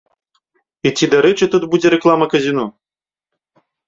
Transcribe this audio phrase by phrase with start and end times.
[0.89, 2.65] І ці дарэчы тут будзе рэклама казіно?